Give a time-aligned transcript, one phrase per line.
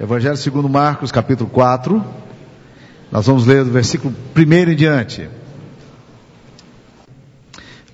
[0.00, 2.04] Evangelho segundo Marcos, capítulo 4.
[3.10, 5.28] Nós vamos ler do versículo 1 em diante.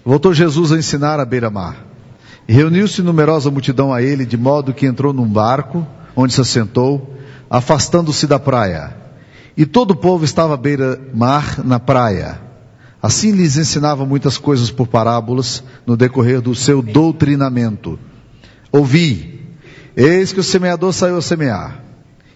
[0.05, 1.83] Voltou Jesus a ensinar à beira-mar.
[2.47, 7.17] E reuniu-se numerosa multidão a ele, de modo que entrou num barco, onde se assentou,
[7.49, 8.95] afastando-se da praia.
[9.57, 12.39] E todo o povo estava à beira-mar na praia.
[13.03, 17.99] Assim lhes ensinava muitas coisas por parábolas no decorrer do seu doutrinamento.
[18.71, 19.57] Ouvi,
[19.97, 21.84] eis que o semeador saiu a semear.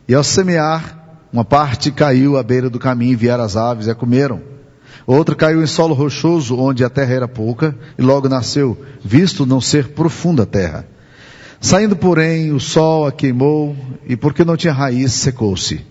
[0.09, 0.98] E ao semear,
[1.30, 4.40] uma parte caiu à beira do caminho e vieram as aves e a comeram.
[5.07, 9.61] Outra caiu em solo rochoso, onde a terra era pouca, e logo nasceu, visto não
[9.61, 10.89] ser profunda a terra.
[11.61, 13.76] Saindo, porém, o sol a queimou,
[14.07, 15.85] e porque não tinha raiz, secou-se.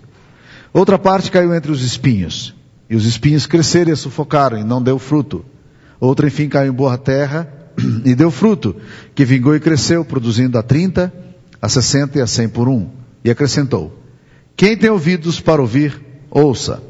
[0.72, 2.54] Outra parte caiu entre os espinhos,
[2.90, 5.44] e os espinhos cresceram e a sufocaram, e não deu fruto.
[6.00, 7.48] Outra, enfim, caiu em boa terra,
[8.04, 8.74] e deu fruto,
[9.14, 11.12] que vingou e cresceu, produzindo a trinta,
[11.62, 12.88] a sessenta e a cem por um.
[13.24, 13.98] E acrescentou,
[14.58, 16.82] quem tem ouvidos para ouvir, ouça.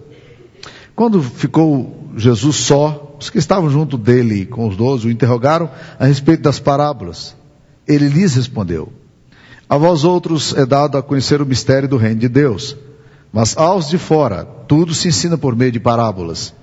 [0.96, 6.06] Quando ficou Jesus só, os que estavam junto dele com os doze o interrogaram a
[6.06, 7.36] respeito das parábolas.
[7.86, 8.90] Ele lhes respondeu:
[9.68, 12.74] A vós outros é dado a conhecer o mistério do reino de Deus,
[13.30, 16.54] mas aos de fora tudo se ensina por meio de parábolas,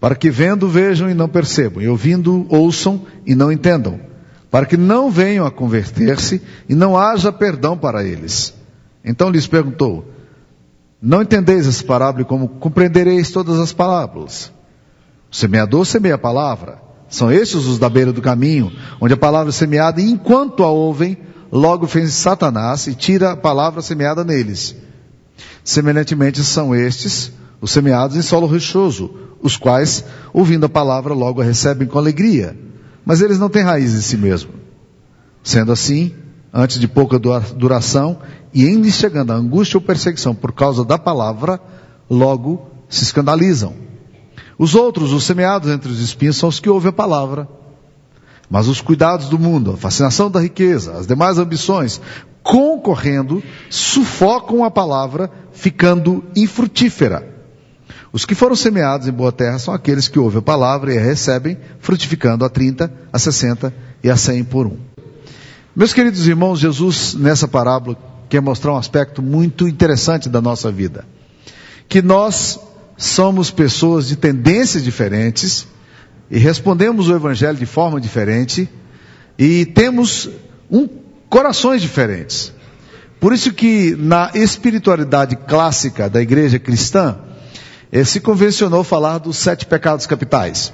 [0.00, 4.00] para que vendo vejam e não percebam, e ouvindo ouçam e não entendam,
[4.50, 8.52] para que não venham a converter-se e não haja perdão para eles.
[9.04, 10.12] Então lhes perguntou:
[11.04, 14.50] não entendeis essa parábola como compreendereis todas as parábolas.
[15.30, 16.82] O semeador semeia a palavra.
[17.10, 20.70] São estes os da beira do caminho, onde a palavra é semeada, e enquanto a
[20.70, 21.18] ouvem,
[21.52, 24.74] logo vem Satanás e tira a palavra semeada neles.
[25.62, 31.44] Semelhantemente são estes os semeados em solo rochoso, os quais, ouvindo a palavra, logo a
[31.44, 32.56] recebem com alegria.
[33.04, 34.52] Mas eles não têm raiz em si mesmo.
[35.42, 36.14] Sendo assim,
[36.54, 38.18] antes de pouca duração,
[38.52, 41.60] e em lhes chegando a angústia ou perseguição por causa da palavra,
[42.08, 43.74] logo se escandalizam.
[44.56, 47.48] Os outros, os semeados entre os espinhos, são os que ouvem a palavra.
[48.48, 52.00] Mas os cuidados do mundo, a fascinação da riqueza, as demais ambições,
[52.40, 57.34] concorrendo, sufocam a palavra, ficando infrutífera.
[58.12, 61.00] Os que foram semeados em boa terra são aqueles que ouvem a palavra e a
[61.00, 64.93] recebem, frutificando a 30, a 60 e a 100 por um.
[65.76, 67.96] Meus queridos irmãos, Jesus, nessa parábola,
[68.28, 71.04] quer mostrar um aspecto muito interessante da nossa vida.
[71.88, 72.60] Que nós
[72.96, 75.66] somos pessoas de tendências diferentes
[76.30, 78.68] e respondemos o Evangelho de forma diferente
[79.36, 80.28] e temos
[80.70, 80.88] um,
[81.28, 82.52] corações diferentes.
[83.18, 87.18] Por isso que na espiritualidade clássica da igreja cristã,
[87.90, 90.72] eh, se convencionou falar dos sete pecados capitais.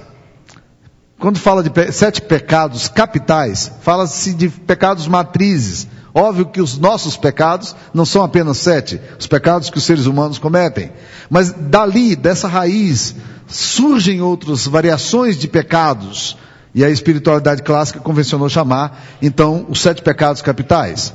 [1.21, 7.73] Quando fala de sete pecados capitais, fala-se de pecados matrizes, Óbvio que os nossos pecados
[7.93, 10.91] não são apenas sete, os pecados que os seres humanos cometem.
[11.29, 13.15] Mas dali, dessa raiz,
[13.47, 16.37] surgem outras variações de pecados.
[16.75, 21.13] E a espiritualidade clássica convencionou chamar, então, os sete pecados capitais.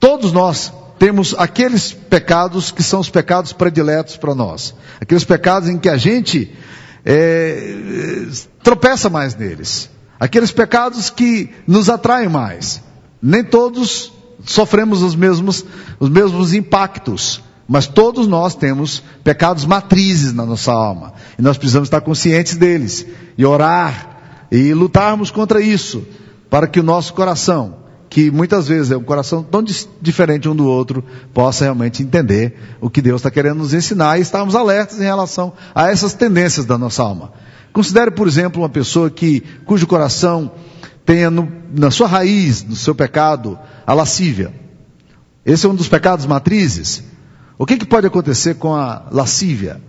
[0.00, 4.74] Todos nós temos aqueles pecados que são os pecados prediletos para nós.
[5.00, 6.52] Aqueles pecados em que a gente
[7.04, 8.26] é,
[8.62, 9.90] tropeça mais neles.
[10.18, 12.82] Aqueles pecados que nos atraem mais.
[13.22, 14.12] Nem todos
[14.44, 15.64] sofremos os mesmos,
[15.98, 21.14] os mesmos impactos, mas todos nós temos pecados matrizes na nossa alma.
[21.38, 23.06] E nós precisamos estar conscientes deles
[23.36, 26.06] e orar e lutarmos contra isso,
[26.48, 27.76] para que o nosso coração,
[28.08, 29.62] que muitas vezes é um coração tão
[30.00, 31.04] diferente um do outro,
[31.34, 35.52] possa realmente entender o que Deus está querendo nos ensinar e estarmos alertas em relação
[35.74, 37.32] a essas tendências da nossa alma.
[37.72, 40.50] Considere, por exemplo, uma pessoa que, cujo coração
[41.04, 44.52] tenha no, na sua raiz, no seu pecado, a lascívia.
[45.44, 47.02] Esse é um dos pecados matrizes.
[47.58, 49.80] O que, que pode acontecer com a lascívia?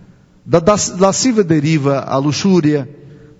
[0.44, 2.88] Da, da lascívia deriva a luxúria,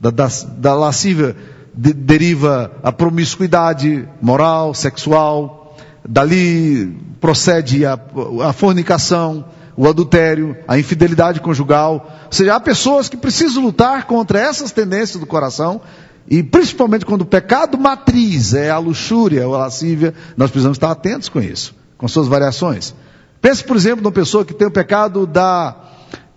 [0.01, 1.37] da, da, da lascívia
[1.75, 5.77] de, deriva a promiscuidade moral, sexual,
[6.07, 7.99] dali procede a,
[8.47, 9.45] a fornicação,
[9.77, 12.11] o adultério, a infidelidade conjugal.
[12.27, 15.81] Ou seja, há pessoas que precisam lutar contra essas tendências do coração
[16.29, 20.91] e principalmente quando o pecado matriz é a luxúria ou a lascívia, nós precisamos estar
[20.91, 22.95] atentos com isso, com suas variações.
[23.41, 25.75] Pense, por exemplo, numa pessoa que tem o pecado da,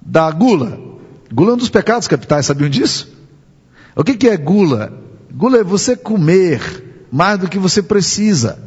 [0.02, 0.80] da gula.
[1.32, 3.12] Gula é um dos pecados capitais, sabiam disso?
[3.96, 5.03] O que, que é gula?
[5.34, 8.60] Gula é você comer mais do que você precisa.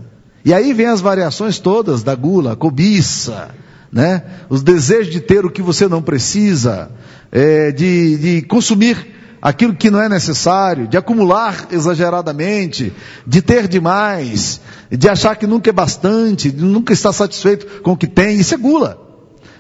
[0.45, 3.51] E aí vem as variações todas da gula, a cobiça,
[3.93, 4.23] né?
[4.49, 6.91] Os desejos de ter o que você não precisa,
[7.31, 12.93] é, de, de consumir aquilo que não é necessário, de acumular exageradamente,
[13.25, 14.61] de ter demais,
[14.91, 18.59] de achar que nunca é bastante, nunca estar satisfeito com o que tem, isso é
[18.59, 19.06] gula.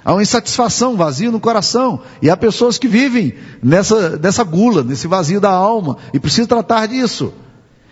[0.06, 2.00] Há uma insatisfação, vazio no coração.
[2.22, 6.86] E há pessoas que vivem nessa, nessa gula, nesse vazio da alma, e precisam tratar
[6.86, 7.34] disso.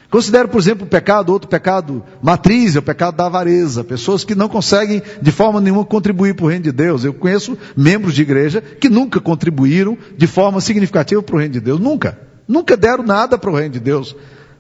[0.09, 3.83] Considero, por exemplo, o pecado, outro pecado matriz, é o pecado da avareza.
[3.83, 7.03] Pessoas que não conseguem de forma nenhuma contribuir para o reino de Deus.
[7.03, 11.61] Eu conheço membros de igreja que nunca contribuíram de forma significativa para o reino de
[11.61, 11.81] Deus.
[11.81, 12.17] Nunca.
[12.47, 14.15] Nunca deram nada para o reino de Deus.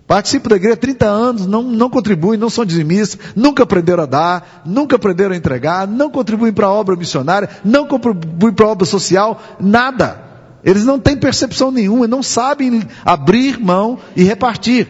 [0.06, 4.06] Participam da igreja há 30 anos, não, não contribuem, não são dizimistas, nunca aprenderam a
[4.06, 8.68] dar, nunca aprenderam a entregar, não contribuem para a obra missionária, não contribuem para a
[8.68, 10.22] obra social, nada.
[10.62, 14.88] Eles não têm percepção nenhuma, não sabem abrir mão e repartir.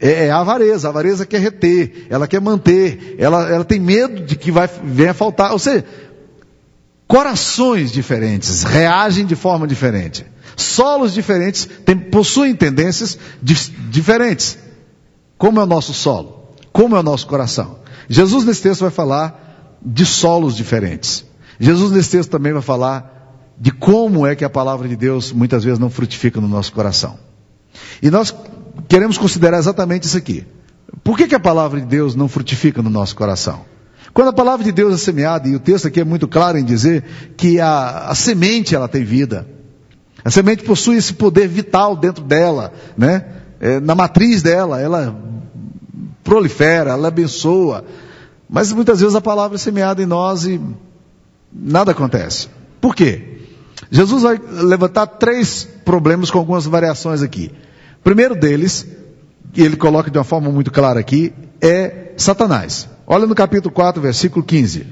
[0.00, 4.22] É, é a avareza, a avareza quer reter, ela quer manter, ela, ela tem medo
[4.22, 5.52] de que vai, venha faltar.
[5.52, 5.84] Ou seja,
[7.06, 10.26] corações diferentes reagem de forma diferente.
[10.56, 13.54] Solos diferentes tem, possuem tendências di,
[13.90, 14.58] diferentes.
[15.36, 16.54] Como é o nosso solo?
[16.72, 17.78] Como é o nosso coração?
[18.08, 21.24] Jesus nesse texto vai falar de solos diferentes.
[21.60, 25.64] Jesus nesse texto também vai falar de como é que a palavra de Deus muitas
[25.64, 27.18] vezes não frutifica no nosso coração.
[28.02, 28.34] E nós
[28.88, 30.46] queremos considerar exatamente isso aqui.
[31.02, 33.64] Por que, que a palavra de Deus não frutifica no nosso coração?
[34.16, 36.64] Quando a palavra de Deus é semeada, e o texto aqui é muito claro em
[36.64, 37.04] dizer
[37.36, 39.46] que a, a semente ela tem vida.
[40.24, 43.26] A semente possui esse poder vital dentro dela, né?
[43.60, 45.14] É, na matriz dela, ela
[46.24, 47.84] prolifera, ela abençoa.
[48.48, 50.58] Mas muitas vezes a palavra é semeada em nós e
[51.52, 52.48] nada acontece.
[52.80, 53.42] Por quê?
[53.90, 57.52] Jesus vai levantar três problemas com algumas variações aqui
[58.06, 58.86] primeiro deles,
[59.52, 62.88] e ele coloca de uma forma muito clara aqui, é Satanás.
[63.06, 64.86] Olha no capítulo 4, versículo 15.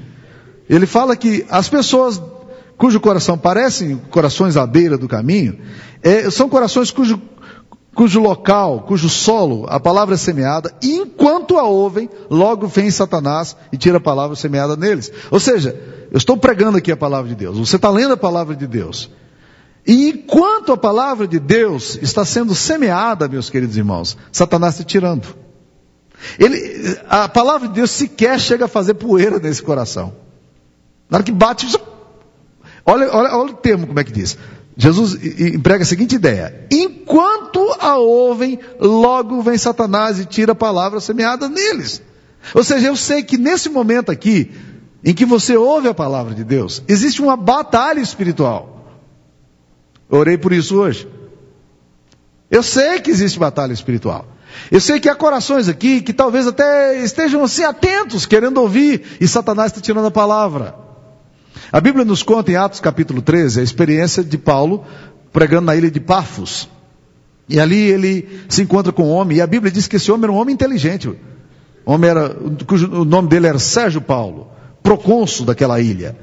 [0.69, 2.21] Ele fala que as pessoas
[2.77, 5.57] cujo coração parecem corações à beira do caminho,
[6.03, 7.21] é, são corações cujo,
[7.93, 13.55] cujo local, cujo solo, a palavra é semeada, e enquanto a ouvem, logo vem Satanás
[13.71, 15.11] e tira a palavra semeada neles.
[15.31, 15.79] Ou seja,
[16.11, 19.09] eu estou pregando aqui a palavra de Deus, você está lendo a palavra de Deus.
[19.87, 25.44] E enquanto a palavra de Deus está sendo semeada, meus queridos irmãos, Satanás está tirando.
[26.39, 30.13] Ele, a palavra de Deus sequer chega a fazer poeira nesse coração.
[31.09, 31.67] Na hora que bate,
[32.85, 34.37] olha, olha, olha o termo como é que diz.
[34.77, 40.99] Jesus emprega a seguinte ideia: enquanto a ouvem, logo vem Satanás e tira a palavra
[40.99, 42.01] semeada neles.
[42.53, 44.51] Ou seja, eu sei que nesse momento aqui,
[45.03, 48.85] em que você ouve a palavra de Deus, existe uma batalha espiritual.
[50.09, 51.07] Orei por isso hoje.
[52.49, 54.27] Eu sei que existe batalha espiritual.
[54.71, 59.27] Eu sei que há corações aqui que talvez até estejam assim atentos, querendo ouvir, e
[59.27, 60.75] Satanás está tirando a palavra.
[61.71, 64.85] A Bíblia nos conta em Atos capítulo 13 a experiência de Paulo
[65.31, 66.69] pregando na ilha de Pafos.
[67.47, 70.23] E ali ele se encontra com um homem, e a Bíblia diz que esse homem
[70.23, 71.09] era um homem inteligente.
[71.09, 71.17] O
[71.91, 74.47] homem era, cujo, o nome dele era Sérgio Paulo,
[74.81, 76.17] procônsul daquela ilha.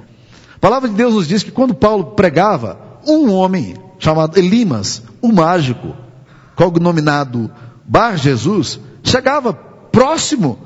[0.56, 5.30] A palavra de Deus nos diz que quando Paulo pregava, um homem chamado Elimas, o
[5.30, 5.94] mágico,
[6.56, 7.50] cognominado
[7.84, 10.58] Bar Jesus, chegava próximo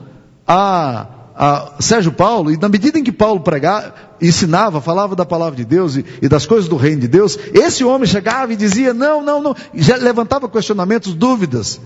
[0.46, 5.56] a, a Sérgio Paulo, e na medida em que Paulo pregava, ensinava, falava da palavra
[5.56, 8.94] de Deus e, e, das coisas do reino de Deus, esse homem chegava e dizia:
[8.94, 11.80] não, não, não, já levantava questionamentos, dúvidas,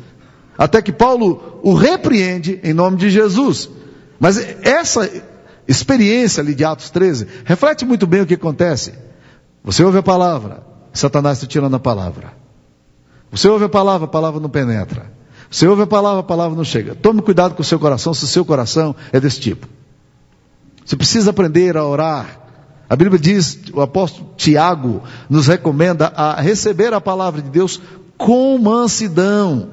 [0.57, 3.69] até que Paulo o repreende em nome de Jesus.
[4.19, 5.11] Mas essa
[5.67, 8.93] experiência ali de Atos 13 reflete muito bem o que acontece.
[9.65, 12.33] Você ouve a palavra, Satanás está tirando a palavra.
[13.31, 15.20] Você ouve a palavra, a palavra não penetra.
[15.51, 16.95] Você ouve a palavra, a palavra não chega.
[16.95, 19.67] Tome cuidado com o seu coração, se o seu coração é desse tipo.
[20.85, 22.39] Você precisa aprender a orar.
[22.89, 27.81] A Bíblia diz, o apóstolo Tiago nos recomenda a receber a palavra de Deus
[28.17, 29.71] com mansidão,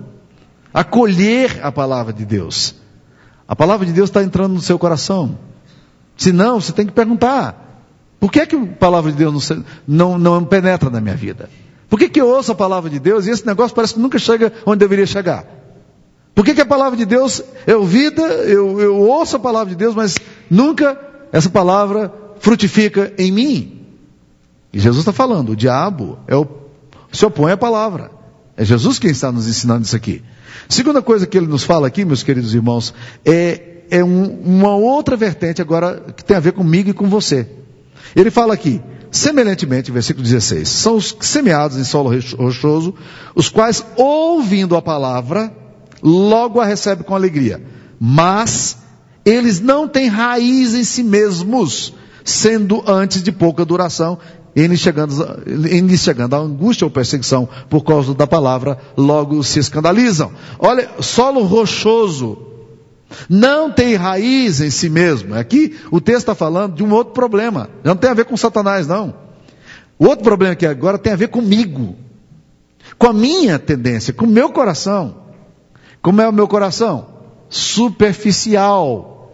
[0.74, 2.76] acolher a palavra de Deus.
[3.48, 5.38] A palavra de Deus está entrando no seu coração.
[6.16, 7.84] Se não, você tem que perguntar:
[8.20, 11.50] por que, que a palavra de Deus não, não, não penetra na minha vida?
[11.90, 14.20] Por que, que eu ouço a palavra de Deus e esse negócio parece que nunca
[14.20, 15.57] chega onde deveria chegar?
[16.38, 19.76] Por que, que a palavra de Deus é ouvida, eu, eu ouço a palavra de
[19.76, 20.96] Deus, mas nunca
[21.32, 23.82] essa palavra frutifica em mim?
[24.72, 26.46] E Jesus está falando, o diabo é o,
[27.12, 28.12] se opõe à palavra.
[28.56, 30.22] É Jesus quem está nos ensinando isso aqui.
[30.70, 32.94] Segunda coisa que ele nos fala aqui, meus queridos irmãos,
[33.26, 37.48] é, é um, uma outra vertente agora que tem a ver comigo e com você.
[38.16, 38.80] Ele fala aqui,
[39.10, 42.94] semelhantemente, versículo 16, são os semeados em solo rochoso,
[43.34, 45.52] os quais, ouvindo a palavra,
[46.02, 47.62] logo a recebem com alegria.
[48.00, 48.78] Mas
[49.26, 54.18] eles não têm raiz em si mesmos, sendo antes de pouca duração.
[54.56, 55.14] lhe chegando,
[55.46, 60.32] lhe chegando a angústia ou perseguição por causa da palavra, logo se escandalizam.
[60.60, 62.48] Olha, solo rochoso
[63.30, 65.36] não tem raiz em si mesmo.
[65.36, 67.70] Aqui o texto está falando de um outro problema.
[67.84, 69.14] Não tem a ver com Satanás, não.
[70.00, 71.96] O outro problema aqui agora tem a ver comigo,
[72.98, 75.27] com a minha tendência, com o meu coração.
[76.08, 77.06] Como é o meu coração?
[77.50, 79.30] Superficial.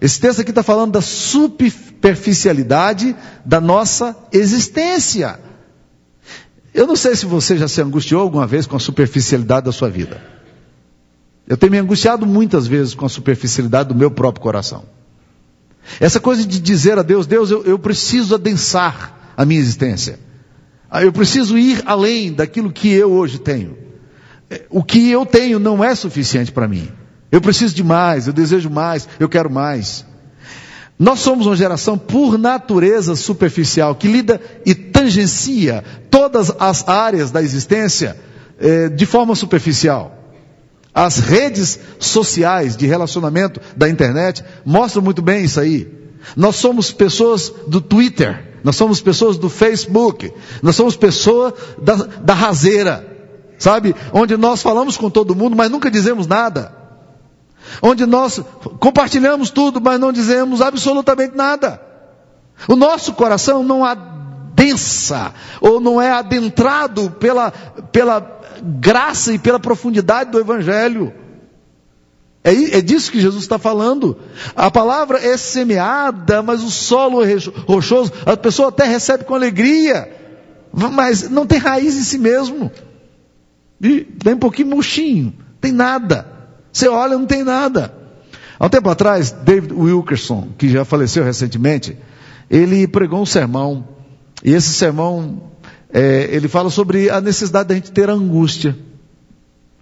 [0.00, 5.40] Esse texto aqui está falando da superficialidade da nossa existência.
[6.72, 9.90] Eu não sei se você já se angustiou alguma vez com a superficialidade da sua
[9.90, 10.22] vida.
[11.48, 14.84] Eu tenho me angustiado muitas vezes com a superficialidade do meu próprio coração.
[15.98, 20.20] Essa coisa de dizer a Deus, Deus, eu, eu preciso adensar a minha existência.
[20.88, 23.87] Ah, eu preciso ir além daquilo que eu hoje tenho.
[24.70, 26.88] O que eu tenho não é suficiente para mim.
[27.30, 30.04] Eu preciso de mais, eu desejo mais, eu quero mais.
[30.98, 37.42] Nós somos uma geração por natureza superficial, que lida e tangencia todas as áreas da
[37.42, 38.16] existência
[38.58, 40.18] eh, de forma superficial.
[40.92, 45.86] As redes sociais de relacionamento da internet mostram muito bem isso aí.
[46.34, 52.34] Nós somos pessoas do Twitter, nós somos pessoas do Facebook, nós somos pessoas da, da
[52.34, 53.07] raseira,
[53.58, 53.94] sabe?
[54.12, 56.72] Onde nós falamos com todo mundo, mas nunca dizemos nada.
[57.82, 58.40] Onde nós
[58.78, 61.80] compartilhamos tudo, mas não dizemos absolutamente nada.
[62.66, 70.30] O nosso coração não adensa, ou não é adentrado pela, pela graça e pela profundidade
[70.30, 71.12] do Evangelho.
[72.42, 74.16] É, é disso que Jesus está falando.
[74.56, 77.36] A palavra é semeada, mas o solo é
[77.66, 80.10] rochoso, a pessoa até recebe com alegria,
[80.72, 82.70] mas não tem raiz em si mesmo.
[83.80, 86.26] E tem um pouquinho murchinho, tem nada.
[86.72, 87.94] Você olha, não tem nada.
[88.58, 91.96] Há um tempo atrás, David Wilkerson, que já faleceu recentemente,
[92.50, 93.86] ele pregou um sermão,
[94.44, 95.42] e esse sermão
[95.92, 98.76] é, ele fala sobre a necessidade da gente ter angústia.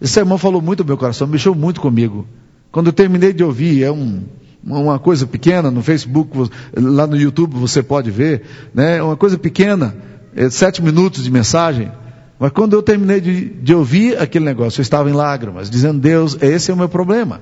[0.01, 2.27] Esse sermão falou muito no meu coração, mexeu muito comigo.
[2.71, 4.25] Quando eu terminei de ouvir, é um,
[4.63, 8.43] uma coisa pequena, no Facebook, lá no YouTube você pode ver,
[8.75, 9.03] né?
[9.03, 9.97] Uma coisa pequena,
[10.35, 11.91] é, sete minutos de mensagem.
[12.39, 16.37] Mas quando eu terminei de, de ouvir aquele negócio, eu estava em lágrimas, dizendo, Deus,
[16.41, 17.41] esse é o meu problema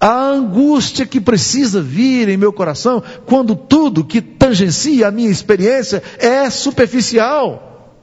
[0.00, 6.02] a angústia que precisa vir em meu coração quando tudo que tangencia a minha experiência
[6.18, 7.96] é superficial,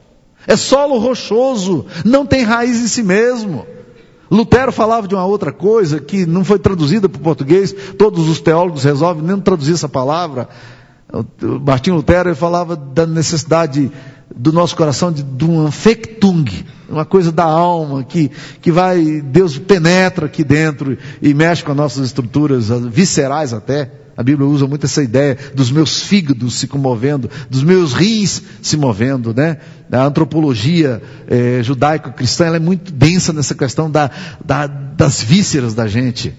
[0.46, 3.66] é solo rochoso, não tem raiz em si mesmo.
[4.30, 8.42] Lutero falava de uma outra coisa que não foi traduzida para o português, todos os
[8.42, 10.50] teólogos resolvem nem traduzir essa palavra.
[11.66, 13.90] Martinho Lutero falava da necessidade
[14.34, 16.46] do nosso coração de, de um anfectung,
[16.88, 21.78] uma coisa da alma que, que vai, Deus penetra aqui dentro e mexe com as
[21.78, 23.92] nossas estruturas viscerais até.
[24.18, 28.78] A Bíblia usa muito essa ideia dos meus fígados se comovendo, dos meus rins se
[28.78, 29.58] movendo, né?
[29.92, 34.10] A antropologia é, judaico-cristã é muito densa nessa questão da,
[34.44, 36.34] da, das vísceras da gente.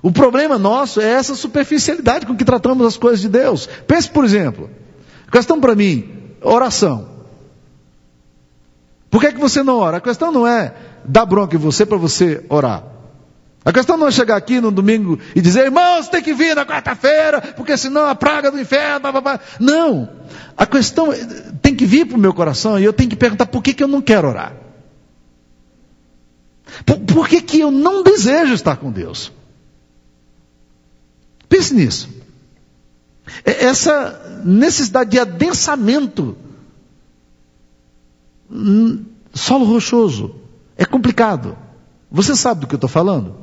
[0.00, 3.68] O problema nosso é essa superficialidade com que tratamos as coisas de Deus.
[3.88, 4.70] Pense, por exemplo,
[5.32, 6.04] questão para mim,
[6.44, 7.08] oração.
[9.10, 9.98] Por que, é que você não ora?
[9.98, 10.74] A questão não é
[11.04, 12.82] dar bronca em você para você orar.
[13.64, 16.66] A questão não é chegar aqui no domingo e dizer, irmãos, tem que vir na
[16.66, 19.00] quarta-feira, porque senão a praga do inferno.
[19.00, 19.40] Blá, blá, blá.
[19.58, 20.10] Não.
[20.56, 21.16] A questão é,
[21.62, 23.82] tem que vir para o meu coração e eu tenho que perguntar por que, que
[23.82, 24.52] eu não quero orar.
[26.84, 29.32] Por, por que, que eu não desejo estar com Deus?
[31.48, 32.08] Pense nisso.
[33.44, 36.36] É essa necessidade de adensamento,
[38.50, 40.34] hum, solo rochoso,
[40.76, 41.56] é complicado.
[42.10, 43.36] Você sabe do que eu estou falando?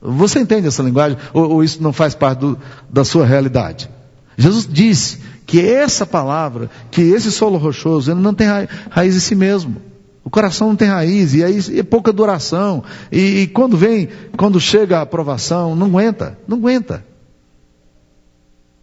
[0.00, 1.16] Você entende essa linguagem?
[1.32, 2.58] Ou, ou isso não faz parte do,
[2.90, 3.88] da sua realidade?
[4.36, 9.20] Jesus disse que essa palavra, que esse solo rochoso, ele não tem ra raiz em
[9.20, 9.76] si mesmo.
[10.24, 12.82] O coração não tem raiz, e aí é pouca duração.
[13.10, 17.04] E, e quando vem, quando chega a aprovação, não aguenta, não aguenta.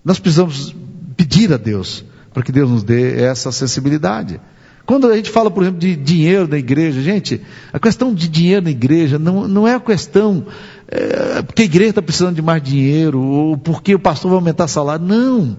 [0.04, 0.76] Nós precisamos
[1.16, 2.04] pedir a Deus
[2.34, 4.40] para que Deus nos dê essa acessibilidade.
[4.86, 7.42] Quando a gente fala, por exemplo, de dinheiro na igreja, gente,
[7.72, 10.48] a questão de dinheiro na igreja não, não é a questão
[10.92, 14.68] é, porque a igreja está precisando de mais dinheiro, ou porque o pastor vai aumentar
[14.68, 15.06] salário.
[15.06, 15.56] Não.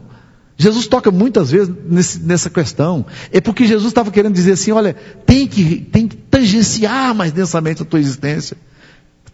[0.56, 3.06] Jesus toca muitas vezes nesse, nessa questão.
[3.30, 4.94] É porque Jesus estava querendo dizer assim: olha,
[5.24, 8.56] tem que, tem que tangenciar mais densamente a tua existência.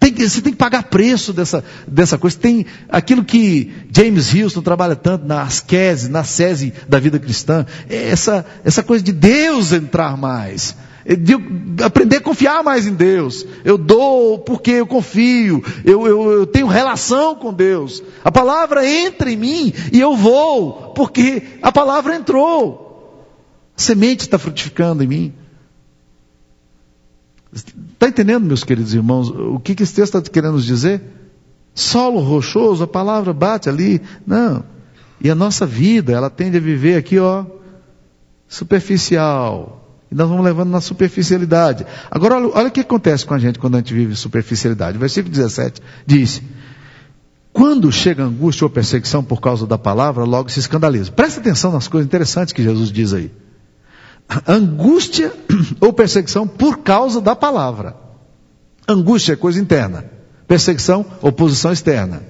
[0.07, 2.39] Tem que, você tem que pagar preço dessa, dessa coisa.
[2.39, 7.67] Tem aquilo que James Houston trabalha tanto na asquese, na sese da vida cristã.
[7.91, 10.77] É essa, essa coisa de Deus entrar mais.
[11.05, 11.35] de
[11.83, 13.45] aprender a confiar mais em Deus.
[13.65, 18.01] Eu dou porque eu confio, eu, eu, eu, tenho relação com Deus.
[18.23, 23.27] A palavra entra em mim e eu vou, porque a palavra entrou.
[23.77, 25.35] A semente está frutificando em mim.
[27.57, 31.03] Está entendendo, meus queridos irmãos, o que, que esse texto está querendo nos dizer?
[31.75, 34.01] Solo rochoso, a palavra bate ali.
[34.27, 34.63] Não.
[35.21, 37.47] E a nossa vida, ela tende a viver aqui, ó,
[38.47, 39.83] superficial.
[40.11, 41.87] E nós vamos levando na superficialidade.
[42.11, 44.99] Agora, olha, olha o que acontece com a gente quando a gente vive superficialidade.
[44.99, 46.43] Versículo 17 diz:
[47.53, 51.11] Quando chega angústia ou perseguição por causa da palavra, logo se escandaliza.
[51.11, 53.33] Presta atenção nas coisas interessantes que Jesus diz aí.
[54.47, 55.33] Angústia
[55.81, 57.97] ou perseguição por causa da palavra.
[58.89, 60.05] Angústia é coisa interna.
[60.47, 62.23] Perseguição, oposição externa.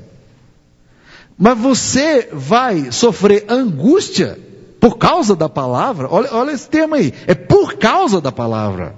[1.39, 4.39] Mas você vai sofrer angústia
[4.81, 8.95] por causa da palavra, olha, olha esse termo aí, é por causa da palavra.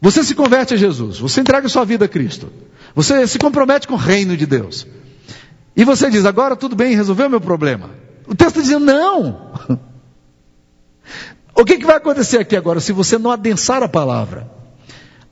[0.00, 2.52] Você se converte a Jesus, você entrega sua vida a Cristo,
[2.94, 4.86] você se compromete com o reino de Deus.
[5.76, 7.90] E você diz, agora tudo bem, resolveu meu problema.
[8.28, 9.52] O texto dizendo, não.
[11.54, 14.50] O que, que vai acontecer aqui agora se você não adensar a palavra?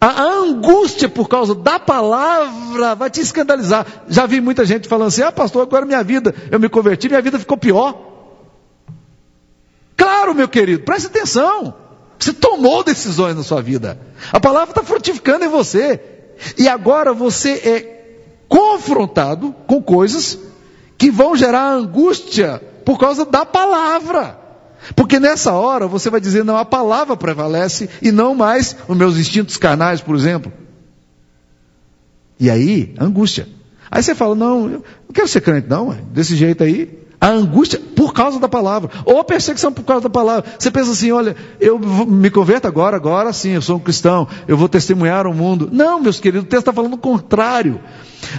[0.00, 3.87] A angústia por causa da palavra vai te escandalizar.
[4.09, 7.23] Já vi muita gente falando assim: ah, pastor, agora minha vida, eu me converti, minha
[7.23, 7.97] vida ficou pior.
[9.97, 11.75] Claro, meu querido, preste atenção.
[12.19, 13.99] Você tomou decisões na sua vida.
[14.33, 16.00] A palavra está frutificando em você.
[16.59, 17.93] E agora você é
[18.49, 20.38] confrontado com coisas
[20.99, 24.41] que vão gerar angústia por causa da palavra.
[24.94, 29.16] Porque nessa hora você vai dizer, não, a palavra prevalece e não mais os meus
[29.16, 30.52] instintos carnais, por exemplo.
[32.38, 33.48] E aí, angústia.
[33.90, 37.80] Aí você fala, não, eu não quero ser crente, não, desse jeito aí, a angústia
[37.94, 40.44] por causa da palavra, ou a perseguição por causa da palavra.
[40.58, 44.56] Você pensa assim: olha, eu me converto agora, agora sim, eu sou um cristão, eu
[44.56, 45.68] vou testemunhar o mundo.
[45.70, 47.80] Não, meus queridos, o texto está falando o contrário.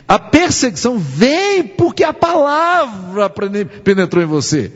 [0.06, 4.70] A perseguição vem porque a palavra penetrou em você.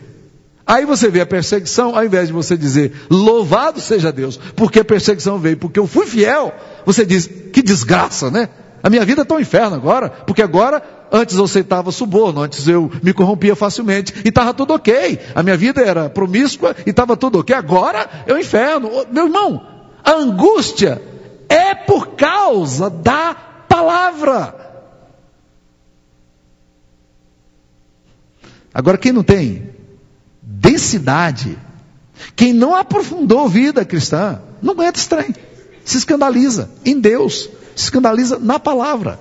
[0.68, 4.86] Aí você vê a perseguição, ao invés de você dizer, louvado seja Deus, porque a
[4.86, 6.54] perseguição veio, porque eu fui fiel,
[6.86, 8.50] você diz, que desgraça, né?
[8.84, 12.92] A minha vida está um inferno agora, porque agora Antes eu aceitava suborno, antes eu
[13.02, 15.20] me corrompia facilmente e estava tudo ok.
[15.34, 17.56] A minha vida era promíscua e estava tudo ok.
[17.56, 18.90] Agora é o inferno.
[19.10, 19.66] Meu irmão,
[20.04, 21.02] a angústia
[21.48, 23.34] é por causa da
[23.70, 24.54] palavra.
[28.74, 29.77] Agora, quem não tem
[30.50, 31.58] densidade,
[32.36, 35.36] quem não aprofundou vida cristã, não aguenta estranho.
[35.84, 39.20] Se escandaliza em Deus, se escandaliza na palavra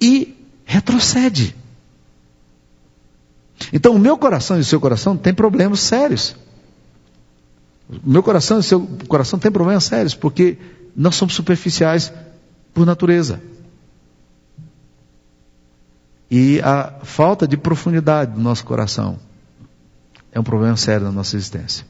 [0.00, 1.54] e retrocede.
[3.72, 6.36] Então, o meu coração e o seu coração têm problemas sérios.
[7.88, 10.58] O meu coração e o seu coração têm problemas sérios, porque
[10.94, 12.12] nós somos superficiais
[12.74, 13.40] por natureza.
[16.28, 19.18] E a falta de profundidade do nosso coração
[20.36, 21.86] é um problema sério na nossa existência.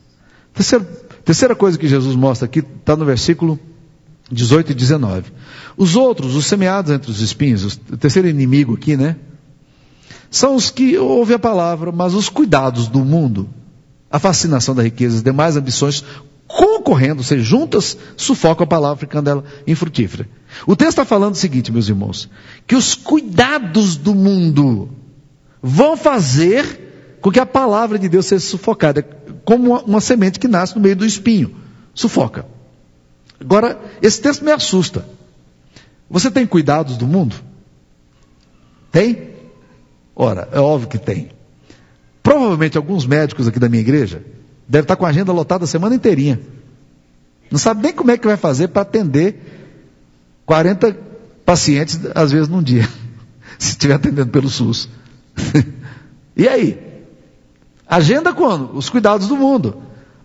[0.55, 0.85] Terceira,
[1.25, 3.59] terceira coisa que Jesus mostra aqui está no versículo
[4.31, 5.33] 18 e 19.
[5.77, 9.17] Os outros, os semeados entre os espinhos, o terceiro inimigo aqui, né?
[10.31, 13.49] São os que ouvem a palavra, mas os cuidados do mundo,
[14.09, 16.05] a fascinação da riqueza, as demais ambições,
[16.47, 20.29] concorrendo, seja, juntas, sufocam a palavra, ficando ela infrutífera.
[20.65, 22.31] O texto está falando o seguinte, meus irmãos,
[22.65, 24.89] que os cuidados do mundo
[25.61, 26.86] vão fazer
[27.27, 29.03] com que a palavra de Deus seja sufocada,
[29.45, 31.57] como uma, uma semente que nasce no meio do espinho.
[31.93, 32.47] Sufoca.
[33.41, 35.05] Agora, esse texto me assusta.
[36.09, 37.35] Você tem cuidados do mundo?
[38.93, 39.31] Tem?
[40.15, 41.31] Ora, é óbvio que tem.
[42.23, 44.23] Provavelmente alguns médicos aqui da minha igreja
[44.69, 46.41] devem estar com a agenda lotada a semana inteirinha.
[47.51, 49.75] Não sabe nem como é que vai fazer para atender
[50.47, 50.97] 40
[51.45, 52.89] pacientes, às vezes, num dia.
[53.59, 54.89] Se estiver atendendo pelo SUS.
[56.37, 56.86] e aí?
[57.89, 58.77] Agenda quando?
[58.77, 59.83] Os cuidados do mundo.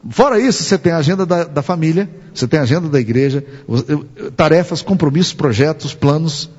[0.10, 3.46] Fora isso, você tem a agenda da, da família, você tem a agenda da igreja,
[4.36, 6.50] tarefas, compromissos, projetos, planos.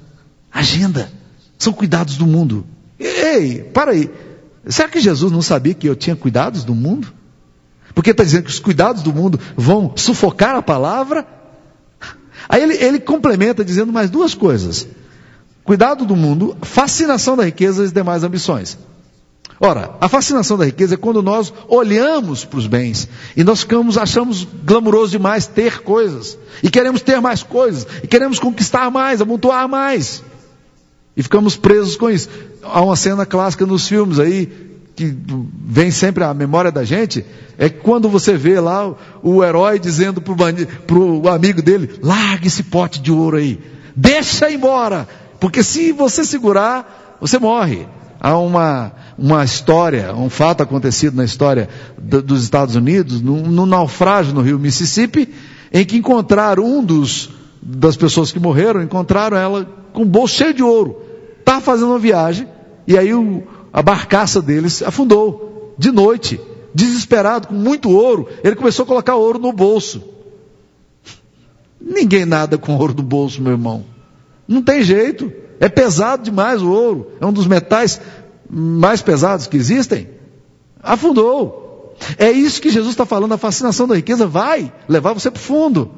[0.53, 1.11] Agenda.
[1.59, 2.65] São cuidados do mundo.
[2.99, 4.11] Ei, para aí.
[4.67, 7.13] Será que Jesus não sabia que eu tinha cuidados do mundo?
[7.95, 11.27] Porque está dizendo que os cuidados do mundo vão sufocar a palavra?
[12.49, 14.87] Aí ele, ele complementa dizendo mais duas coisas:
[15.65, 18.79] cuidado do mundo, fascinação da riqueza e as demais ambições.
[19.65, 23.97] Ora, a fascinação da riqueza é quando nós olhamos para os bens e nós ficamos,
[23.97, 29.69] achamos glamuroso demais ter coisas, e queremos ter mais coisas, e queremos conquistar mais, amontoar
[29.69, 30.21] mais,
[31.17, 32.29] e ficamos presos com isso.
[32.61, 34.51] Há uma cena clássica nos filmes aí,
[34.97, 35.17] que
[35.65, 37.25] vem sempre à memória da gente
[37.57, 43.01] é quando você vê lá o herói dizendo para o amigo dele: largue esse pote
[43.01, 43.61] de ouro aí,
[43.95, 45.07] deixa embora,
[45.39, 47.87] porque se você segurar, você morre.
[48.25, 51.69] Há uma, uma história, um fato acontecido na história
[52.01, 55.29] do, dos Estados Unidos, num, naufrágio no rio Mississippi,
[55.73, 57.31] em que encontraram um dos
[57.61, 61.03] das pessoas que morreram, encontraram ela com o bolso cheio de ouro.
[61.41, 62.47] Estava fazendo uma viagem,
[62.87, 66.41] e aí o, a barcaça deles afundou, de noite,
[66.73, 70.01] desesperado, com muito ouro, ele começou a colocar ouro no bolso.
[71.81, 73.85] Ninguém nada com ouro no bolso, meu irmão.
[74.47, 75.33] Não tem jeito.
[75.63, 77.13] É pesado demais o ouro.
[77.21, 78.01] É um dos metais
[78.51, 80.09] mais pesados que existem.
[80.83, 81.95] Afundou.
[82.19, 83.35] É isso que Jesus está falando.
[83.35, 85.93] A fascinação da riqueza vai levar você para o fundo.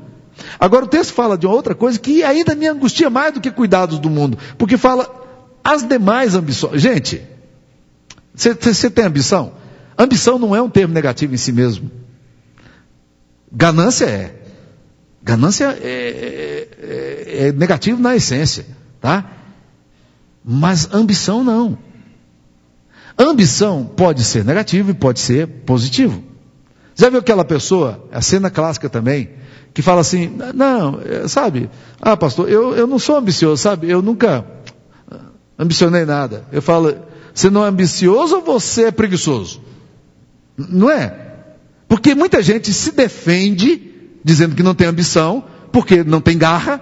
[0.60, 3.98] Agora o texto fala de outra coisa que ainda me angustia mais do que cuidados
[3.98, 4.36] do mundo.
[4.58, 5.08] Porque fala
[5.64, 6.82] as demais ambições.
[6.82, 7.22] Gente,
[8.34, 9.54] você tem ambição?
[9.98, 11.90] Ambição não é um termo negativo em si mesmo.
[13.50, 14.34] Ganância é.
[15.22, 18.66] Ganância é, é, é, é negativo na essência,
[19.00, 19.33] tá?
[20.44, 21.78] Mas ambição não.
[23.18, 26.22] Ambição pode ser negativo e pode ser positivo.
[26.94, 29.30] Já viu aquela pessoa, a cena clássica também,
[29.72, 34.00] que fala assim, não, é, sabe, ah pastor, eu, eu não sou ambicioso, sabe, eu
[34.00, 34.44] nunca
[35.58, 36.44] ambicionei nada.
[36.52, 36.94] Eu falo,
[37.32, 39.60] você não é ambicioso ou você é preguiçoso?
[40.56, 41.32] Não é?
[41.88, 46.80] Porque muita gente se defende dizendo que não tem ambição, porque não tem garra,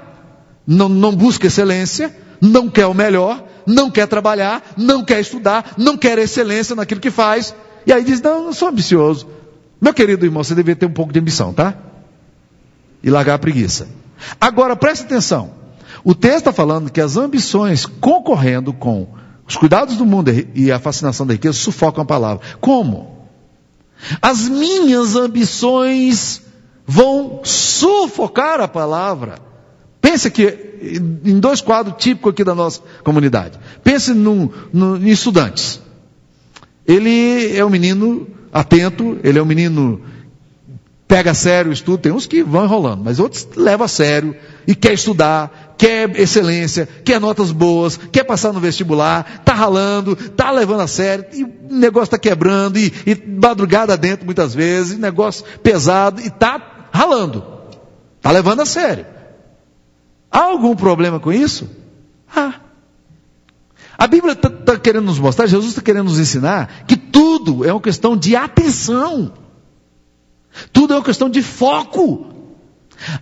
[0.67, 5.97] não, não busca excelência, não quer o melhor, não quer trabalhar, não quer estudar, não
[5.97, 7.55] quer excelência naquilo que faz.
[7.87, 9.27] E aí diz: Não, não sou ambicioso.
[9.81, 11.75] Meu querido irmão, você deveria ter um pouco de ambição, tá?
[13.03, 13.89] E largar a preguiça.
[14.41, 15.53] Agora preste atenção.
[16.05, 19.09] O texto está falando que as ambições concorrendo com
[19.47, 22.45] os cuidados do mundo e a fascinação da riqueza sufocam a palavra.
[22.61, 23.27] Como?
[24.21, 26.43] As minhas ambições
[26.87, 29.37] vão sufocar a palavra.
[30.03, 30.73] Pense que
[31.25, 33.59] em dois quadros típicos aqui da nossa comunidade.
[33.85, 35.81] Pense num, num, em estudantes.
[36.85, 40.03] Ele é um menino atento, ele é um menino
[41.07, 44.35] pega a sério o estudo, tem uns que vão enrolando, mas outros levam a sério
[44.67, 50.51] e quer estudar, quer excelência, quer notas boas, quer passar no vestibular, está ralando, está
[50.51, 55.45] levando a sério, e o negócio está quebrando, e, e madrugada dentro muitas vezes, negócio
[55.63, 57.45] pesado, e está ralando,
[58.17, 59.12] está levando a sério.
[60.33, 61.69] Há algum problema com isso?
[62.35, 62.55] Ah.
[63.99, 67.73] A Bíblia está tá querendo nos mostrar, Jesus está querendo nos ensinar que tudo é
[67.73, 69.33] uma questão de atenção.
[70.73, 72.27] Tudo é uma questão de foco.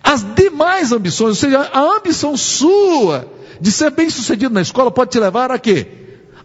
[0.01, 3.27] As demais ambições, ou seja, a ambição sua
[3.59, 5.87] de ser bem sucedido na escola pode te levar a quê?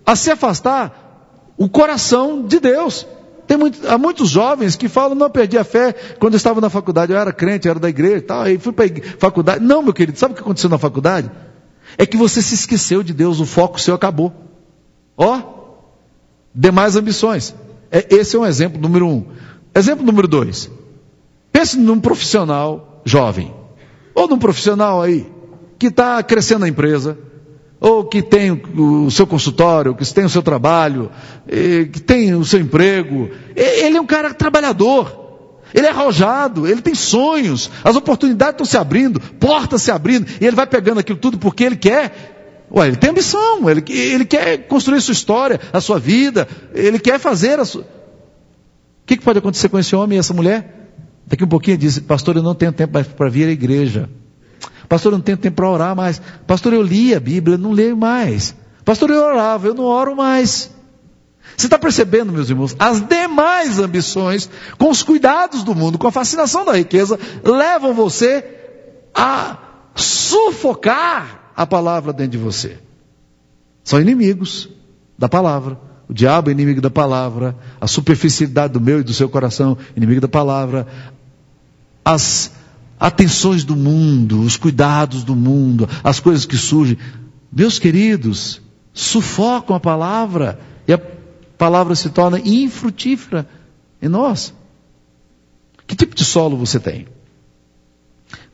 [0.04, 3.06] A se afastar o coração de Deus.
[3.46, 6.68] Tem muito, há muitos jovens que falam, não perdi a fé quando eu estava na
[6.68, 9.64] faculdade, eu era crente, eu era da igreja e tal, aí fui para a faculdade.
[9.64, 11.30] Não, meu querido, sabe o que aconteceu na faculdade?
[11.96, 14.32] É que você se esqueceu de Deus, o foco seu acabou.
[15.16, 15.40] Ó,
[16.54, 17.54] demais ambições.
[17.90, 19.26] É, esse é um exemplo número um.
[19.74, 20.70] Exemplo número dois.
[21.52, 23.54] Pense num profissional jovem,
[24.14, 25.30] ou num profissional aí,
[25.78, 27.16] que está crescendo na empresa,
[27.80, 31.10] ou que tem o seu consultório, que tem o seu trabalho,
[31.92, 33.30] que tem o seu emprego.
[33.54, 35.24] Ele é um cara trabalhador.
[35.74, 40.46] Ele é arrojado, ele tem sonhos, as oportunidades estão se abrindo, portas se abrindo, e
[40.46, 42.66] ele vai pegando aquilo tudo porque ele quer.
[42.70, 47.18] Ué, ele tem ambição, ele, ele quer construir sua história, a sua vida, ele quer
[47.18, 47.82] fazer a sua.
[47.82, 47.86] O
[49.06, 50.88] que, que pode acontecer com esse homem e essa mulher?
[51.26, 54.08] Daqui um pouquinho diz, pastor, eu não tenho tempo para vir à igreja.
[54.88, 56.20] Pastor, eu não tenho tempo para orar mais.
[56.46, 58.54] Pastor, eu li a Bíblia, não leio mais.
[58.84, 60.70] Pastor, eu orava, eu não oro mais.
[61.56, 62.76] Você está percebendo, meus irmãos?
[62.78, 68.44] As demais ambições, com os cuidados do mundo, com a fascinação da riqueza, levam você
[69.14, 69.56] a
[69.94, 72.78] sufocar a palavra dentro de você.
[73.82, 74.68] São inimigos
[75.18, 75.78] da palavra.
[76.08, 80.20] O diabo é inimigo da palavra, a superficialidade do meu e do seu coração, inimigo
[80.20, 80.86] da palavra,
[82.04, 82.52] as
[82.98, 86.98] atenções do mundo, os cuidados do mundo, as coisas que surgem.
[87.52, 88.60] Meus queridos,
[88.92, 93.48] sufocam a palavra e a palavra se torna infrutífera
[94.00, 94.54] em nós.
[95.86, 97.06] Que tipo de solo você tem?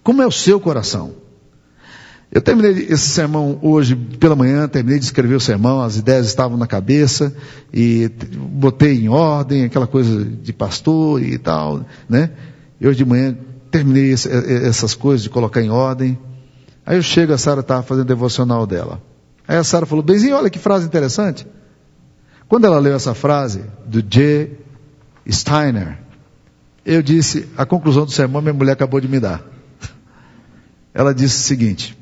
[0.03, 1.15] Como é o seu coração?
[2.31, 6.57] Eu terminei esse sermão hoje pela manhã, terminei de escrever o sermão, as ideias estavam
[6.57, 7.35] na cabeça
[7.73, 12.31] e botei em ordem aquela coisa de pastor e tal, né?
[12.81, 13.37] E hoje de manhã
[13.73, 16.19] terminei esse, essas coisas de colocar em ordem.
[16.85, 19.01] Aí eu chego, a Sara estava fazendo devocional dela.
[19.49, 21.47] Aí a Sara falou, Benzinho, olha que frase interessante.
[22.49, 24.59] Quando ela leu essa frase do J.
[25.29, 25.99] Steiner,
[26.85, 29.43] eu disse, a conclusão do sermão minha mulher acabou de me dar.
[30.93, 31.97] Ela disse o seguinte,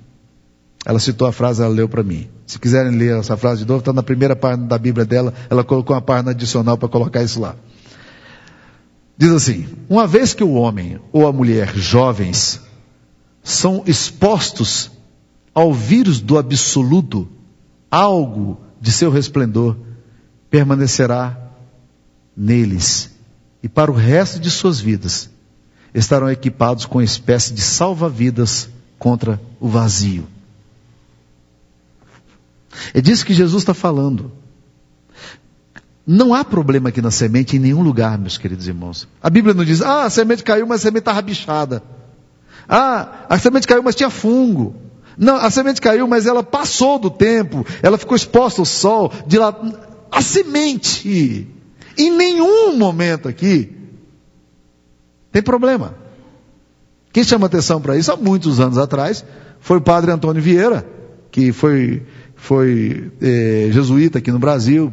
[0.84, 2.28] ela citou a frase, ela leu para mim.
[2.46, 5.62] Se quiserem ler essa frase de novo, está na primeira página da Bíblia dela, ela
[5.62, 7.54] colocou uma página adicional para colocar isso lá.
[9.20, 12.58] Diz assim: uma vez que o homem ou a mulher jovens
[13.42, 14.90] são expostos
[15.54, 17.28] ao vírus do absoluto,
[17.90, 19.76] algo de seu resplendor
[20.48, 21.38] permanecerá
[22.34, 23.10] neles
[23.62, 25.28] e para o resto de suas vidas
[25.92, 30.26] estarão equipados com espécie de salva-vidas contra o vazio.
[32.94, 34.32] É disso que Jesus está falando.
[36.06, 39.06] Não há problema aqui na semente em nenhum lugar, meus queridos irmãos.
[39.22, 41.82] A Bíblia não diz, ah, a semente caiu, mas a semente está rabichada.
[42.68, 44.74] Ah, a semente caiu, mas tinha fungo.
[45.16, 49.12] Não, a semente caiu, mas ela passou do tempo, ela ficou exposta ao sol.
[49.26, 49.54] De lá,
[50.10, 51.46] a semente,
[51.96, 53.76] em nenhum momento aqui,
[55.30, 55.94] tem problema.
[57.12, 59.24] Quem chama atenção para isso há muitos anos atrás
[59.60, 60.86] foi o padre Antônio Vieira,
[61.30, 62.02] que foi,
[62.34, 64.90] foi eh, jesuíta aqui no Brasil,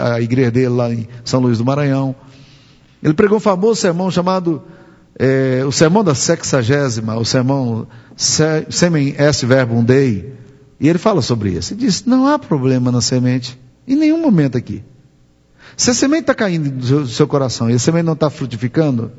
[0.00, 2.14] a igreja dele lá em São Luís do Maranhão.
[3.02, 4.62] Ele pregou um famoso sermão chamado
[5.18, 10.34] é, o sermão da sexagésima, o sermão Semen S Verbum Dei.
[10.80, 11.72] E ele fala sobre isso.
[11.72, 14.82] Ele diz: não há problema na semente, em nenhum momento aqui.
[15.76, 18.30] Se a semente está caindo do seu, do seu coração e a semente não está
[18.30, 19.12] frutificando,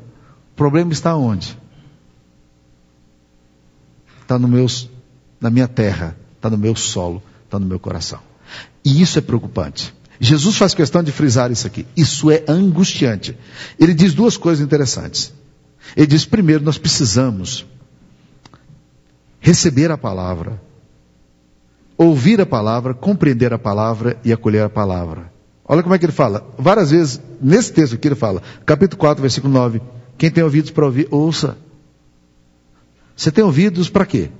[0.52, 1.56] o problema está onde?
[4.22, 4.66] Está no meu,
[5.40, 8.20] na minha terra, está no meu solo, está no meu coração.
[8.84, 9.94] E isso é preocupante.
[10.20, 11.86] Jesus faz questão de frisar isso aqui.
[11.96, 13.36] Isso é angustiante.
[13.78, 15.32] Ele diz duas coisas interessantes.
[15.96, 17.66] Ele diz, primeiro, nós precisamos
[19.40, 20.60] receber a palavra,
[21.96, 25.32] ouvir a palavra, compreender a palavra e acolher a palavra.
[25.64, 26.46] Olha como é que ele fala.
[26.58, 29.80] Várias vezes, nesse texto aqui ele fala, capítulo 4, versículo 9.
[30.16, 31.56] Quem tem ouvidos para ouvir, ouça.
[33.14, 34.30] Você tem ouvidos para quê?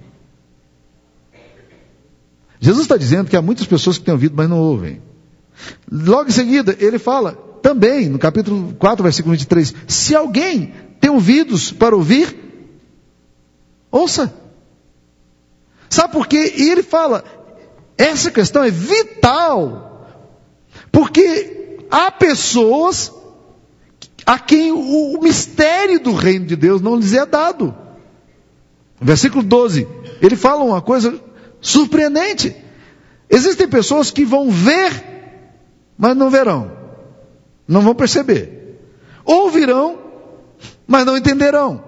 [2.59, 5.01] Jesus está dizendo que há muitas pessoas que têm ouvido, mas não ouvem.
[5.91, 11.73] Logo em seguida, ele fala, também, no capítulo 4, versículo 23, se alguém tem ouvidos
[11.73, 12.37] para ouvir,
[13.91, 14.33] ouça.
[15.89, 16.55] Sabe por quê?
[16.57, 17.25] E ele fala,
[17.99, 20.07] essa questão é vital,
[20.93, 23.13] porque há pessoas
[24.25, 27.75] a quem o mistério do reino de Deus não lhes é dado.
[29.01, 29.87] Versículo 12,
[30.21, 31.21] ele fala uma coisa
[31.61, 32.55] surpreendente.
[33.29, 35.16] Existem pessoas que vão ver
[35.97, 36.71] mas não verão,
[37.67, 38.79] não vão perceber.
[39.25, 39.99] Ouvirão,
[40.87, 41.83] mas não entenderão.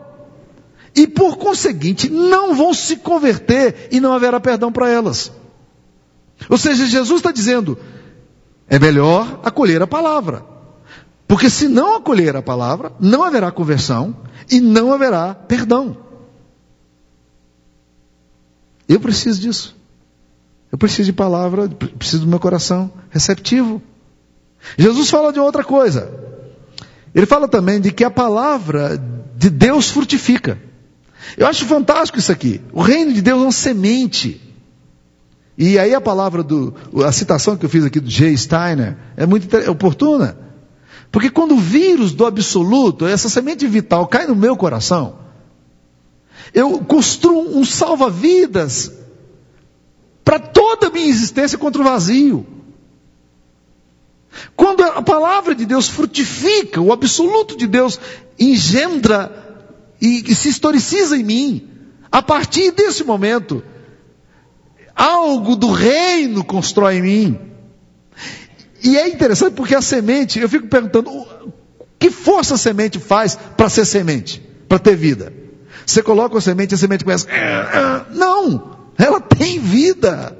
[0.94, 5.31] E por conseguinte, não vão se converter e não haverá perdão para elas.
[6.49, 7.79] Ou seja, Jesus está dizendo:
[8.68, 10.44] é melhor acolher a palavra.
[11.27, 14.16] Porque se não acolher a palavra, não haverá conversão
[14.51, 15.97] e não haverá perdão.
[18.88, 19.77] Eu preciso disso.
[20.73, 23.83] Eu preciso de palavra, preciso do meu coração receptivo.
[24.77, 26.11] Jesus fala de outra coisa.
[27.14, 29.01] Ele fala também de que a palavra
[29.37, 30.59] de Deus frutifica.
[31.37, 32.61] Eu acho fantástico isso aqui.
[32.73, 34.40] O reino de Deus é uma semente.
[35.57, 38.37] E aí a palavra do, a citação que eu fiz aqui do J.
[38.37, 40.37] Steiner é muito oportuna.
[41.11, 45.18] Porque quando o vírus do absoluto, essa semente vital cai no meu coração,
[46.53, 48.92] eu construo um salva-vidas
[50.25, 52.47] para toda a minha existência contra o vazio.
[54.57, 57.98] Quando a palavra de Deus frutifica, o absoluto de Deus
[58.38, 59.66] engendra
[60.01, 61.68] e, e se historiciza em mim,
[62.11, 63.62] a partir desse momento,
[64.94, 67.38] algo do reino constrói em mim.
[68.83, 71.11] E é interessante porque a semente, eu fico perguntando,
[71.98, 75.33] que força a semente faz para ser semente, para ter vida?
[75.85, 77.27] Você coloca a semente, a semente começa.
[78.11, 78.79] Não!
[78.96, 80.37] Ela tem vida.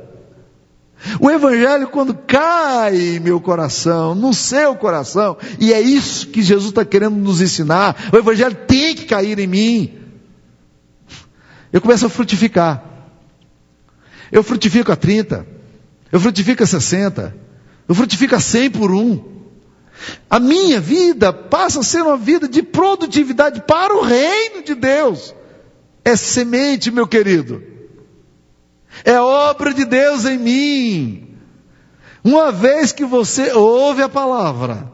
[1.21, 6.71] O Evangelho, quando cai em meu coração, no seu coração, e é isso que Jesus
[6.71, 9.99] está querendo nos ensinar, o Evangelho tem que cair em mim.
[11.73, 12.83] Eu começo a frutificar.
[14.31, 15.47] Eu frutifico a 30,
[16.13, 17.35] eu frutifico a 60,
[17.89, 19.39] eu frutifico a 100 por um.
[20.29, 25.35] A minha vida passa a ser uma vida de produtividade para o reino de Deus.
[26.05, 27.63] É semente, meu querido.
[29.05, 31.37] É obra de Deus em mim.
[32.25, 34.91] Uma vez que você ouve a palavra,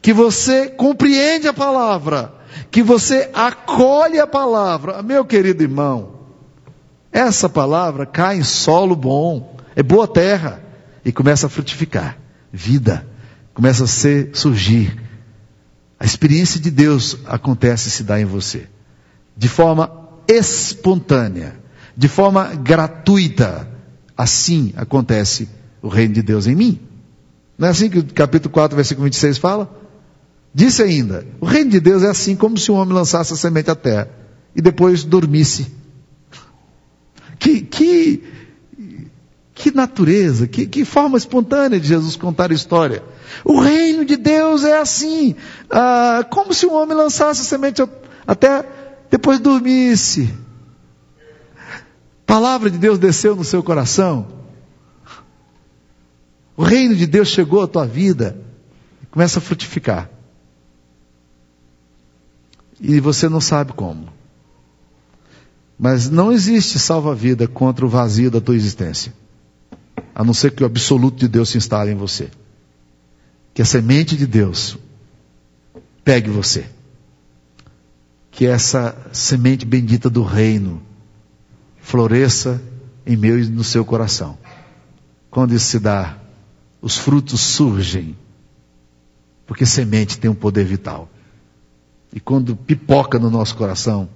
[0.00, 2.34] que você compreende a palavra,
[2.70, 6.20] que você acolhe a palavra, meu querido irmão,
[7.12, 10.62] essa palavra cai em solo bom, é boa terra
[11.04, 13.06] e começa a frutificar vida,
[13.54, 15.00] começa a ser, surgir.
[15.98, 18.66] A experiência de Deus acontece e se dá em você.
[19.36, 19.90] De forma
[20.28, 21.54] espontânea,
[21.96, 23.68] de forma gratuita.
[24.16, 25.48] Assim acontece
[25.80, 26.80] o reino de Deus em mim.
[27.58, 29.70] Não é assim que o capítulo 4, versículo 26 fala?
[30.54, 33.70] Disse ainda: O reino de Deus é assim como se um homem lançasse a semente
[33.70, 34.08] à terra
[34.54, 35.66] e depois dormisse.
[37.38, 38.22] Que, que,
[39.54, 43.02] que natureza, que, que forma espontânea de Jesus contar a história.
[43.44, 45.34] O reino de Deus é assim,
[45.70, 47.82] ah, como se um homem lançasse a semente
[48.26, 48.64] até
[49.10, 50.32] depois dormisse.
[52.32, 54.26] Palavra de Deus desceu no seu coração.
[56.56, 58.38] O reino de Deus chegou à tua vida
[59.10, 60.08] começa a frutificar.
[62.80, 64.08] E você não sabe como.
[65.78, 69.12] Mas não existe salva-vida contra o vazio da tua existência.
[70.14, 72.30] A não ser que o absoluto de Deus se instale em você.
[73.52, 74.78] Que a semente de Deus
[76.02, 76.64] pegue você.
[78.30, 80.80] Que essa semente bendita do reino
[81.92, 82.58] floresça
[83.04, 84.38] em meu e no seu coração.
[85.30, 86.16] Quando isso se dá,
[86.80, 88.16] os frutos surgem.
[89.46, 91.06] Porque semente tem um poder vital.
[92.10, 94.08] E quando pipoca no nosso coração,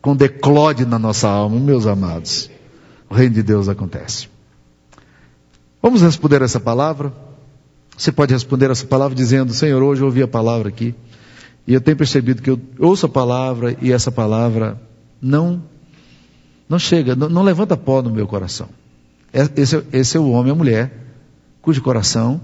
[0.00, 2.50] quando eclode na nossa alma, meus amados,
[3.08, 4.28] o reino de Deus acontece.
[5.80, 7.12] Vamos responder essa palavra?
[7.96, 10.92] Você pode responder essa palavra dizendo: Senhor, hoje eu ouvi a palavra aqui,
[11.68, 14.80] e eu tenho percebido que eu ouço a palavra e essa palavra
[15.20, 15.70] não
[16.72, 18.68] não chega, não, não levanta pó no meu coração.
[19.30, 20.98] É, esse, esse é o homem e a mulher
[21.60, 22.40] cujo coração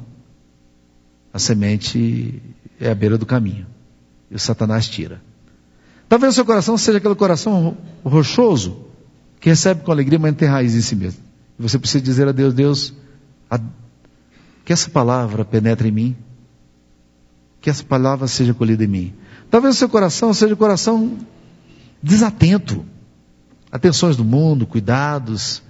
[1.33, 2.43] a semente
[2.79, 3.67] é à beira do caminho.
[4.31, 5.23] E o Satanás tira.
[6.09, 8.85] Talvez o seu coração seja aquele coração rochoso,
[9.41, 11.23] que recebe com alegria, mas não tem raiz em si mesmo.
[11.59, 12.95] E você precisa dizer a Deus, Deus,
[13.51, 13.59] a,
[14.65, 16.17] que essa palavra penetre em mim,
[17.61, 19.15] que essa palavra seja colhida em mim.
[19.51, 21.17] Talvez o seu coração seja um coração
[22.03, 22.85] desatento.
[23.71, 25.63] Atenções do mundo, cuidados,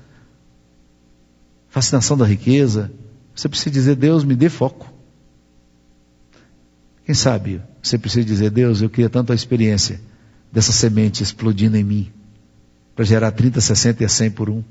[1.68, 2.92] fascinação da riqueza.
[3.34, 4.92] Você precisa dizer, Deus, me dê foco.
[7.04, 10.00] Quem sabe você precisa dizer, Deus, eu queria tanto a experiência
[10.52, 12.12] dessa semente explodindo em mim,
[12.94, 14.62] para gerar 30, 60 e 100 por um.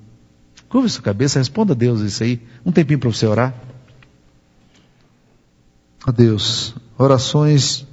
[0.69, 2.41] Curva sua cabeça, responda a Deus isso aí.
[2.65, 3.53] Um tempinho para você orar.
[6.05, 7.86] A Deus, orações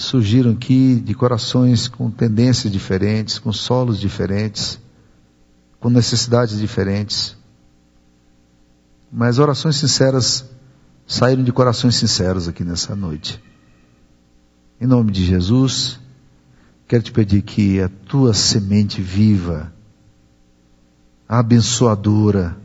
[0.00, 4.80] surgiram aqui de corações com tendências diferentes, com solos diferentes,
[5.78, 7.36] com necessidades diferentes.
[9.12, 10.48] Mas orações sinceras
[11.06, 13.42] saíram de corações sinceros aqui nessa noite.
[14.80, 15.98] Em nome de Jesus,
[16.88, 19.72] quero te pedir que a tua semente viva,
[21.28, 22.56] abençoadora,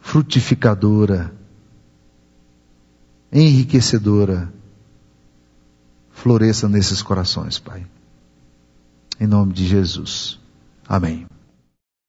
[0.00, 1.34] frutificadora,
[3.32, 4.55] enriquecedora,
[6.16, 7.86] floresça nesses corações, Pai.
[9.20, 10.40] Em nome de Jesus.
[10.88, 11.26] Amém.